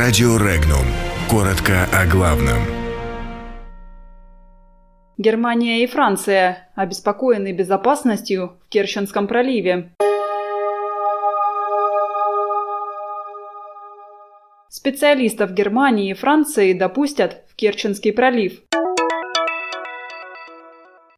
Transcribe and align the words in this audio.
Радио 0.00 0.36
Регнум. 0.36 0.86
Коротко 1.28 1.88
о 1.92 2.06
главном. 2.06 2.58
Германия 5.16 5.82
и 5.82 5.88
Франция 5.88 6.70
обеспокоены 6.76 7.50
безопасностью 7.52 8.52
в 8.64 8.68
Керченском 8.68 9.26
проливе. 9.26 9.90
Специалистов 14.68 15.50
Германии 15.50 16.12
и 16.12 16.14
Франции 16.14 16.74
допустят 16.74 17.42
в 17.48 17.56
Керченский 17.56 18.12
пролив. 18.12 18.60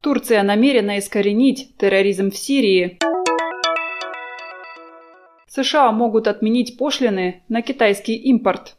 Турция 0.00 0.42
намерена 0.42 1.00
искоренить 1.00 1.76
терроризм 1.76 2.30
в 2.30 2.36
Сирии. 2.38 2.98
США 5.52 5.90
могут 5.90 6.28
отменить 6.28 6.78
пошлины 6.78 7.42
на 7.48 7.60
китайский 7.60 8.14
импорт. 8.14 8.76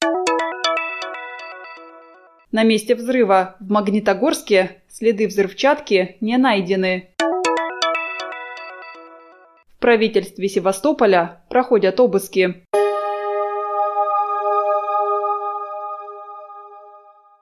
На 2.54 2.64
месте 2.64 2.96
взрыва 2.96 3.58
в 3.60 3.70
Магнитогорске 3.70 4.82
следы 4.88 5.28
взрывчатки 5.28 6.16
не 6.22 6.38
найдены. 6.38 7.10
В 9.68 9.80
правительстве 9.82 10.48
Севастополя 10.48 11.42
проходят 11.50 12.00
обыски. 12.00 12.64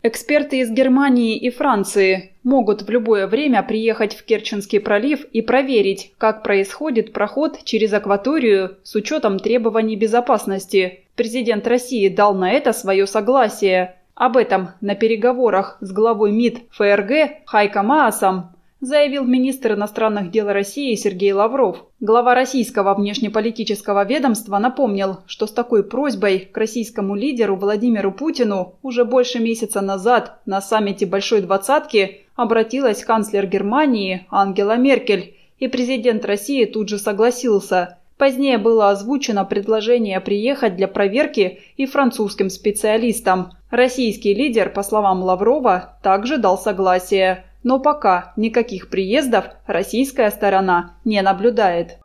Эксперты 0.02 0.60
из 0.60 0.72
Германии 0.72 1.36
и 1.36 1.50
Франции 1.50 2.32
могут 2.44 2.84
в 2.84 2.90
любое 2.90 3.28
время 3.28 3.62
приехать 3.64 4.16
в 4.16 4.24
Керченский 4.24 4.80
пролив 4.80 5.26
и 5.26 5.42
проверить, 5.42 6.14
как 6.18 6.42
происходит 6.42 7.12
проход 7.12 7.66
через 7.66 7.92
акваторию 7.92 8.78
с 8.84 8.96
учетом 8.96 9.40
требований 9.40 9.98
безопасности. 9.98 11.02
Президент 11.16 11.68
России 11.68 12.08
дал 12.08 12.34
на 12.34 12.50
это 12.50 12.72
свое 12.72 13.06
согласие. 13.08 13.98
Об 14.16 14.38
этом 14.38 14.70
на 14.80 14.96
переговорах 14.96 15.78
с 15.82 15.92
главой 15.92 16.32
МИД 16.32 16.62
ФРГ 16.72 17.44
Хайка 17.46 17.84
Маасом 17.84 18.52
заявил 18.82 19.26
министр 19.26 19.74
иностранных 19.74 20.32
дел 20.32 20.48
России 20.48 20.96
Сергей 20.96 21.34
Лавров. 21.34 21.86
Глава 22.00 22.34
российского 22.34 22.94
внешнеполитического 22.94 24.06
ведомства 24.06 24.58
напомнил, 24.58 25.18
что 25.26 25.48
с 25.48 25.52
такой 25.52 25.84
просьбой 25.84 26.40
к 26.40 26.58
российскому 26.58 27.16
лидеру 27.16 27.58
Владимиру 27.58 28.12
Путину 28.12 28.76
уже 28.82 29.04
больше 29.04 29.40
месяца 29.40 29.82
назад 29.82 30.40
на 30.46 30.62
саммите 30.62 31.06
Большой 31.06 31.42
Двадцатки 31.42 32.22
обратилась 32.36 33.04
канцлер 33.04 33.48
Германии 33.48 34.26
Ангела 34.30 34.78
Меркель, 34.78 35.36
и 35.58 35.68
президент 35.68 36.24
России 36.24 36.64
тут 36.64 36.88
же 36.88 37.00
согласился. 37.00 37.98
Позднее 38.18 38.58
было 38.58 38.90
озвучено 38.90 39.44
предложение 39.44 40.22
приехать 40.22 40.78
для 40.78 40.88
проверки 40.88 41.60
и 41.76 41.86
французским 41.86 42.50
специалистам. 42.50 43.52
Российский 43.72 44.34
лидер, 44.34 44.70
по 44.70 44.84
словам 44.84 45.22
Лаврова, 45.22 45.98
также 46.02 46.38
дал 46.38 46.58
согласие– 46.58 47.44
но 47.64 47.80
пока 47.80 48.34
никаких 48.38 48.90
приездов 48.90 49.46
российская 49.66 50.30
сторона 50.32 50.98
не 51.06 51.22
наблюдает. 51.22 51.98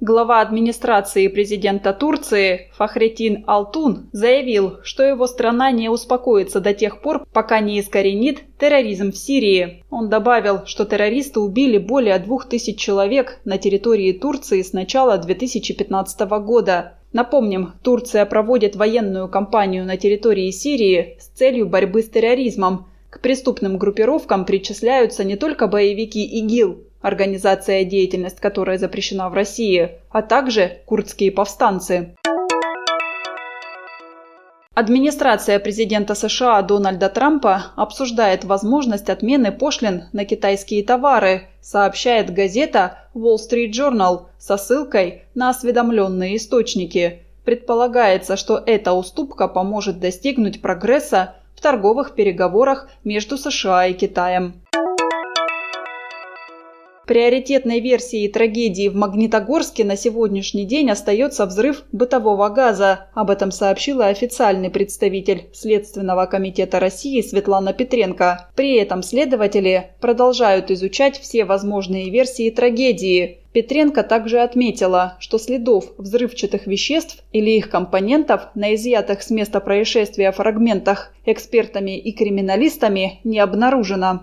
Глава 0.00 0.42
администрации 0.42 1.28
президента 1.28 1.94
Турции 1.94 2.70
Фахретин 2.74 3.42
Алтун 3.46 4.10
заявил, 4.12 4.78
что 4.82 5.02
его 5.02 5.26
страна 5.26 5.70
не 5.70 5.88
успокоится 5.88 6.60
до 6.60 6.74
тех 6.74 7.00
пор, 7.00 7.24
пока 7.32 7.60
не 7.60 7.80
искоренит 7.80 8.42
терроризм 8.58 9.12
в 9.12 9.16
Сирии. 9.16 9.82
Он 9.88 10.10
добавил, 10.10 10.66
что 10.66 10.84
террористы 10.84 11.40
убили 11.40 11.78
более 11.78 12.18
двух 12.18 12.46
тысяч 12.46 12.78
человек 12.78 13.40
на 13.46 13.56
территории 13.56 14.12
Турции 14.12 14.60
с 14.60 14.74
начала 14.74 15.16
2015 15.16 16.20
года. 16.42 16.98
Напомним, 17.14 17.72
Турция 17.82 18.26
проводит 18.26 18.76
военную 18.76 19.28
кампанию 19.28 19.86
на 19.86 19.96
территории 19.96 20.50
Сирии 20.50 21.16
с 21.18 21.28
целью 21.28 21.66
борьбы 21.66 22.02
с 22.02 22.10
терроризмом, 22.10 22.88
к 23.14 23.20
преступным 23.20 23.78
группировкам 23.78 24.44
причисляются 24.44 25.22
не 25.22 25.36
только 25.36 25.68
боевики 25.68 26.24
ИГИЛ, 26.24 26.82
организация 27.00 27.84
деятельность 27.84 28.40
которой 28.40 28.76
запрещена 28.76 29.28
в 29.28 29.34
России, 29.34 29.92
а 30.10 30.20
также 30.20 30.78
курдские 30.84 31.30
повстанцы. 31.30 32.16
Администрация 34.74 35.60
президента 35.60 36.16
США 36.16 36.60
Дональда 36.62 37.08
Трампа 37.08 37.66
обсуждает 37.76 38.44
возможность 38.44 39.08
отмены 39.08 39.52
пошлин 39.52 40.04
на 40.12 40.24
китайские 40.24 40.82
товары, 40.82 41.42
сообщает 41.60 42.34
газета 42.34 42.98
Wall 43.14 43.36
Street 43.36 43.70
Journal 43.70 44.22
со 44.38 44.56
ссылкой 44.56 45.22
на 45.36 45.50
осведомленные 45.50 46.36
источники. 46.36 47.20
Предполагается, 47.44 48.36
что 48.36 48.60
эта 48.66 48.92
уступка 48.92 49.46
поможет 49.46 50.00
достигнуть 50.00 50.60
прогресса 50.60 51.36
в 51.54 51.60
торговых 51.60 52.14
переговорах 52.14 52.88
между 53.04 53.36
США 53.36 53.86
и 53.86 53.94
Китаем. 53.94 54.64
Приоритетной 57.06 57.80
версией 57.80 58.28
трагедии 58.28 58.88
в 58.88 58.96
Магнитогорске 58.96 59.84
на 59.84 59.94
сегодняшний 59.94 60.64
день 60.64 60.90
остается 60.90 61.44
взрыв 61.44 61.82
бытового 61.92 62.48
газа. 62.48 63.08
Об 63.12 63.28
этом 63.28 63.50
сообщила 63.50 64.06
официальный 64.06 64.70
представитель 64.70 65.50
Следственного 65.52 66.24
комитета 66.24 66.80
России 66.80 67.20
Светлана 67.20 67.74
Петренко. 67.74 68.48
При 68.56 68.76
этом 68.76 69.02
следователи 69.02 69.90
продолжают 70.00 70.70
изучать 70.70 71.20
все 71.20 71.44
возможные 71.44 72.08
версии 72.08 72.48
трагедии. 72.48 73.43
Петренко 73.54 74.02
также 74.02 74.40
отметила, 74.40 75.16
что 75.20 75.38
следов 75.38 75.84
взрывчатых 75.96 76.66
веществ 76.66 77.22
или 77.32 77.52
их 77.52 77.70
компонентов 77.70 78.48
на 78.56 78.74
изъятых 78.74 79.22
с 79.22 79.30
места 79.30 79.60
происшествия 79.60 80.32
фрагментах 80.32 81.14
экспертами 81.24 81.96
и 81.96 82.10
криминалистами 82.10 83.20
не 83.22 83.38
обнаружено. 83.38 84.22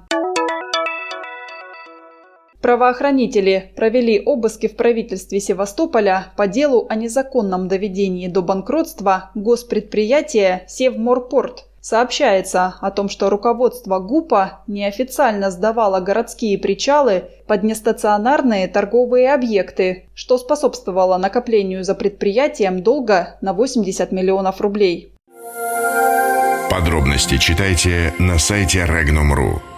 Правоохранители 2.61 3.71
провели 3.77 4.21
обыски 4.23 4.67
в 4.67 4.75
правительстве 4.75 5.39
Севастополя 5.39 6.33
по 6.35 6.47
делу 6.47 6.85
о 6.89 6.95
незаконном 6.95 7.69
доведении 7.69 8.27
до 8.27 8.41
банкротства 8.41 9.31
госпредприятия 9.33 10.65
«Севморпорт». 10.67 11.70
Сообщается 11.81 12.75
о 12.79 12.91
том, 12.91 13.09
что 13.09 13.31
руководство 13.31 13.97
ГУПа 13.97 14.61
неофициально 14.67 15.49
сдавало 15.49 15.99
городские 15.99 16.59
причалы 16.59 17.31
под 17.47 17.63
нестационарные 17.63 18.67
торговые 18.67 19.33
объекты, 19.33 20.05
что 20.13 20.37
способствовало 20.37 21.17
накоплению 21.17 21.83
за 21.83 21.95
предприятием 21.95 22.83
долга 22.83 23.37
на 23.41 23.53
80 23.53 24.11
миллионов 24.11 24.61
рублей. 24.61 25.11
Подробности 26.69 27.37
читайте 27.37 28.13
на 28.19 28.37
сайте 28.37 28.85
Regnum.ru. 28.85 29.70